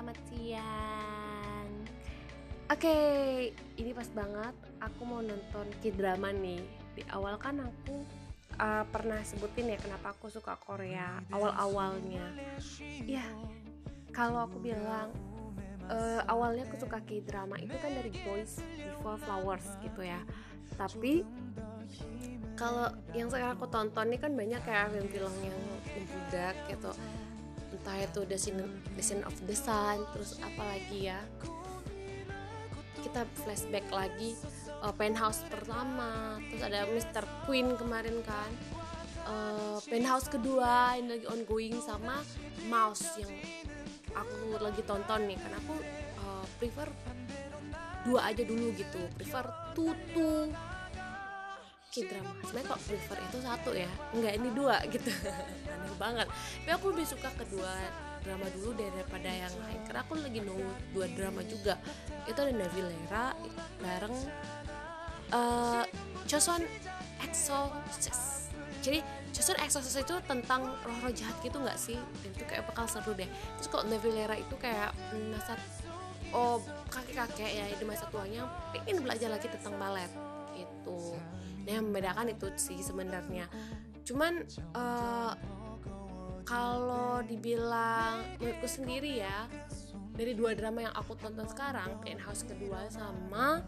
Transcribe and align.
selamat 0.00 0.20
siang. 0.32 1.68
Oke, 2.72 2.96
ini 3.76 3.92
pas 3.92 4.08
banget 4.16 4.56
aku 4.80 5.04
mau 5.04 5.20
nonton 5.20 5.68
K-drama 5.84 6.32
nih. 6.32 6.64
Di 6.96 7.04
awal 7.12 7.36
kan 7.36 7.60
aku 7.60 8.08
uh, 8.56 8.88
pernah 8.88 9.20
sebutin 9.20 9.68
ya 9.68 9.76
kenapa 9.76 10.16
aku 10.16 10.32
suka 10.32 10.56
Korea 10.56 11.20
awal-awalnya. 11.28 12.32
Ya, 13.04 13.28
kalau 14.08 14.48
aku 14.48 14.64
bilang 14.64 15.12
uh, 15.92 16.24
awalnya 16.32 16.64
aku 16.64 16.80
suka 16.80 17.04
K-drama 17.04 17.60
itu 17.60 17.76
kan 17.76 17.92
dari 17.92 18.08
Boys 18.24 18.56
Before 18.80 19.20
Flowers 19.20 19.68
gitu 19.84 20.00
ya. 20.00 20.24
Tapi 20.80 21.28
kalau 22.56 22.88
yang 23.12 23.28
sekarang 23.28 23.52
aku 23.52 23.68
tonton 23.68 24.08
ini 24.08 24.16
kan 24.16 24.32
banyak 24.32 24.64
kayak 24.64 24.96
film-film 24.96 25.34
yang 25.44 25.56
membudak 25.60 26.56
gitu 26.72 26.88
entah 27.70 27.96
itu 28.02 28.20
The 28.26 28.38
Sin, 28.38 28.58
The 28.98 29.02
Sin 29.02 29.20
of 29.24 29.34
the 29.46 29.56
Sun 29.56 30.04
terus 30.14 30.38
apa 30.42 30.62
lagi 30.76 31.10
ya 31.10 31.20
kita 33.00 33.24
flashback 33.42 33.86
lagi 33.88 34.36
uh, 34.84 34.92
penthouse 34.92 35.42
pertama 35.48 36.36
terus 36.50 36.62
ada 36.62 36.84
Mr. 36.90 37.24
Queen 37.48 37.72
kemarin 37.80 38.20
kan 38.26 38.50
uh, 39.24 39.78
penthouse 39.88 40.28
kedua 40.28 40.98
ini 41.00 41.18
lagi 41.18 41.26
ongoing 41.30 41.76
sama 41.80 42.20
Mouse 42.68 43.16
yang 43.16 43.32
aku 44.12 44.58
lagi 44.60 44.82
tonton 44.84 45.30
nih 45.30 45.38
karena 45.38 45.58
aku 45.64 45.76
uh, 46.26 46.44
prefer 46.58 46.88
dua 48.04 48.32
aja 48.32 48.42
dulu 48.44 48.72
gitu 48.74 49.00
prefer 49.16 49.44
tutu 49.76 50.50
K-drama. 51.90 52.30
Sebenarnya 52.46 52.70
kok 52.70 52.80
prefer 52.86 53.18
itu 53.18 53.38
satu 53.42 53.70
ya? 53.74 53.90
Enggak 54.14 54.32
ini 54.38 54.48
dua 54.54 54.78
gitu. 54.86 55.10
Aneh 55.74 55.94
banget. 55.98 56.30
Tapi 56.30 56.70
aku 56.70 56.94
lebih 56.94 57.06
suka 57.10 57.28
kedua 57.34 57.74
drama 58.22 58.46
dulu 58.54 58.78
daripada 58.78 59.26
yang 59.26 59.54
lain. 59.58 59.80
Karena 59.90 60.00
aku 60.06 60.14
lagi 60.22 60.38
nunggu 60.38 60.70
dua 60.94 61.06
drama 61.18 61.42
juga. 61.42 61.74
Itu 62.30 62.38
ada 62.46 62.54
Navilera 62.54 63.34
bareng 63.82 64.16
uh, 65.34 65.84
Choson 66.30 66.62
Exorcist. 67.26 68.54
Jadi 68.86 69.02
Choson 69.34 69.58
Exorcist 69.58 69.98
itu 69.98 70.14
tentang 70.30 70.70
roh-roh 70.86 71.10
jahat 71.10 71.34
gitu 71.42 71.58
nggak 71.58 71.74
sih? 71.74 71.98
Dan 72.22 72.30
itu 72.30 72.44
kayak 72.46 72.70
bakal 72.70 72.86
seru 72.86 73.18
deh. 73.18 73.26
Terus 73.58 73.66
kok 73.66 73.82
Navilera 73.90 74.38
itu 74.38 74.54
kayak 74.62 74.94
masa 75.34 75.58
oh 76.30 76.62
kakek-kakek 76.86 77.50
ya 77.50 77.64
di 77.74 77.82
masa 77.82 78.06
tuanya 78.06 78.46
pengen 78.70 79.02
belajar 79.02 79.26
lagi 79.34 79.50
tentang 79.50 79.74
balet 79.74 80.06
gitu. 80.60 81.16
Nah 81.64 81.70
yang 81.70 81.88
membedakan 81.88 82.32
itu 82.32 82.52
sih 82.60 82.80
sebenarnya. 82.84 83.48
Cuman 84.04 84.44
uh, 84.76 85.32
kalau 86.44 87.22
dibilang 87.22 88.26
menurutku 88.42 88.66
sendiri 88.66 89.22
ya 89.22 89.46
dari 90.18 90.34
dua 90.34 90.52
drama 90.58 90.84
yang 90.84 90.94
aku 90.98 91.14
tonton 91.16 91.46
sekarang 91.46 91.96
Penthouse 92.02 92.42
kedua 92.44 92.90
sama 92.90 93.62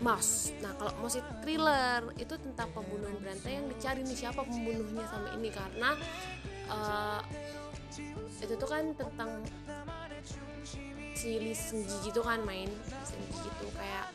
Mouse. 0.00 0.56
Nah 0.64 0.72
kalau 0.80 0.96
musik 1.04 1.20
thriller 1.44 2.00
itu 2.16 2.32
tentang 2.40 2.72
pembunuhan 2.72 3.20
berantai 3.20 3.60
yang 3.60 3.68
dicari 3.68 4.00
nih 4.00 4.16
siapa 4.16 4.40
pembunuhnya 4.48 5.04
sama 5.12 5.28
ini. 5.36 5.52
Karena 5.52 5.90
uh, 6.72 7.20
itu 8.40 8.54
tuh 8.56 8.68
kan 8.68 8.96
tentang 8.96 9.44
si 11.12 11.36
Lee 11.36 11.52
Seung 11.52 11.84
Ji 11.84 12.08
gitu 12.08 12.24
kan 12.24 12.40
main 12.48 12.72
Seung 13.04 13.28
Ji 13.28 13.44
gitu. 13.44 13.68
Kayak 13.76 14.08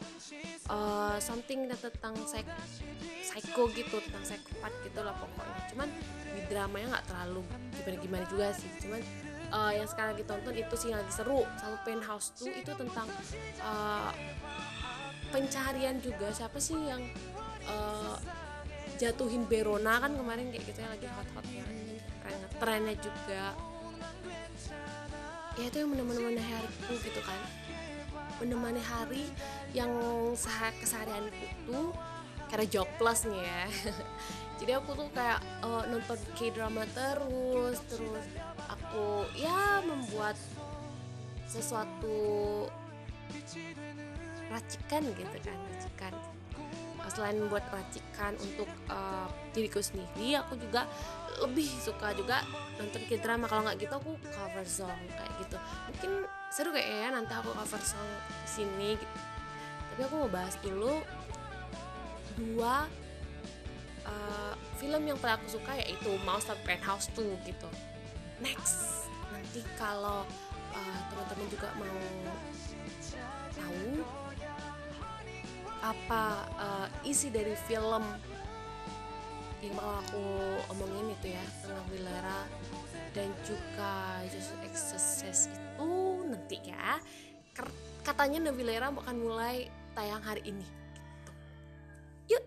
uh, 0.70 1.18
something 1.22 1.70
tentang 1.70 2.14
psych 2.26 2.48
psycho 3.22 3.70
gitu 3.74 3.98
tentang 4.10 4.24
psikopat 4.24 4.74
gitu 4.86 5.00
lah 5.02 5.14
pokoknya. 5.18 5.60
Cuman 5.74 5.90
di 6.36 6.42
dramanya 6.50 6.88
nggak 6.98 7.06
terlalu 7.10 7.42
gimana 7.76 7.98
gimana 8.02 8.24
juga 8.30 8.48
sih. 8.56 8.70
Cuman 8.82 9.02
uh, 9.52 9.72
yang 9.74 9.88
sekarang 9.90 10.14
ditonton 10.18 10.54
itu 10.56 10.76
sih 10.78 10.88
yang 10.94 11.00
lagi 11.02 11.14
seru 11.14 11.44
sama 11.60 11.78
penthouse 11.84 12.34
tuh 12.38 12.50
itu 12.50 12.72
tentang 12.74 13.08
uh, 13.62 14.12
pencarian 15.30 15.98
juga. 16.02 16.32
Siapa 16.32 16.58
sih 16.58 16.78
yang 16.78 17.02
uh, 17.70 18.18
jatuhin 18.96 19.44
Berona 19.46 20.00
kan 20.00 20.16
kemarin 20.16 20.50
kayak 20.56 20.64
gitu 20.72 20.80
ya 20.80 20.88
lagi 20.88 21.08
hot-hotnya 21.12 21.66
keren 22.24 22.42
trennya 22.58 22.96
juga. 22.98 23.44
Ya 25.56 25.72
itu 25.72 25.78
yang 25.80 25.92
menemani 25.96 26.36
hariku 26.36 27.00
gitu 27.00 27.22
kan 27.24 27.40
menemani 28.42 28.82
hari 28.84 29.26
yang 29.72 29.92
keseharianku 30.82 31.48
tuh 31.68 31.92
karena 32.50 32.66
jobless 32.70 33.26
nih 33.28 33.42
ya. 33.42 33.64
Jadi 34.60 34.72
aku 34.72 34.96
tuh 34.96 35.10
kayak 35.12 35.44
uh, 35.66 35.84
nonton 35.92 36.16
k-drama 36.40 36.88
terus 36.96 37.78
terus 37.92 38.26
aku 38.72 39.28
ya 39.36 39.84
membuat 39.84 40.40
sesuatu 41.50 42.18
racikan 44.48 45.04
gitu 45.12 45.38
kan 45.44 45.58
racikan. 45.76 46.14
Selain 47.12 47.38
membuat 47.38 47.68
racikan 47.70 48.34
untuk 48.42 48.68
uh, 48.90 49.30
diriku 49.54 49.78
sendiri 49.78 50.40
aku 50.40 50.58
juga 50.58 50.90
lebih 51.44 51.68
suka 51.84 52.16
juga 52.16 52.42
nonton 52.80 53.04
k-drama. 53.12 53.52
Kalau 53.52 53.68
nggak 53.68 53.78
gitu 53.84 53.94
aku 54.00 54.16
cover 54.32 54.66
song 54.66 55.00
kayak 55.12 55.32
gitu. 55.44 55.58
Mungkin 55.92 56.12
seru 56.56 56.72
kayak 56.72 56.88
ya 56.88 57.08
nanti 57.12 57.36
aku 57.36 57.52
cover 57.52 57.84
song 57.84 58.08
sini 58.48 58.96
gitu. 58.96 59.18
tapi 59.92 60.02
aku 60.08 60.16
mau 60.24 60.32
bahas 60.32 60.56
dulu 60.64 61.04
dua 62.40 62.88
uh, 64.08 64.54
film 64.80 65.04
yang 65.04 65.20
paling 65.20 65.36
aku 65.36 65.60
suka 65.60 65.76
yaitu 65.84 66.16
Mouse 66.24 66.48
dan 66.48 66.56
Penthouse 66.64 67.12
2 67.12 67.28
gitu 67.44 67.68
next 68.40 69.12
nanti 69.36 69.68
kalau 69.76 70.24
uh, 70.72 71.00
teman-teman 71.12 71.48
juga 71.52 71.68
mau 71.76 72.00
tahu 73.52 74.00
apa 75.84 76.24
uh, 76.56 76.88
isi 77.04 77.36
dari 77.36 77.60
film 77.68 78.04
yang 79.60 79.76
mau 79.76 80.00
aku 80.00 80.24
omongin 80.72 81.12
itu 81.20 81.36
ya 81.36 81.44
tentang 81.60 81.84
Vilera 81.92 82.40
dan 83.12 83.28
juga 83.44 84.24
Jesus 84.32 84.56
Exorcist 84.64 85.52
itu 85.52 85.95
ya 86.64 87.02
katanya 88.06 88.52
Navilera 88.52 88.94
akan 88.94 89.18
mulai 89.18 89.68
tayang 89.98 90.22
hari 90.22 90.46
ini. 90.46 90.68
Yuk 92.30 92.44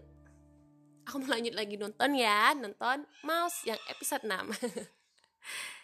aku 1.09 1.25
mau 1.25 1.33
lanjut 1.33 1.57
lagi 1.57 1.81
nonton 1.81 2.11
ya 2.21 2.53
nonton 2.53 3.09
Mouse 3.25 3.65
yang 3.65 3.81
episode 3.89 4.29
6 4.29 4.29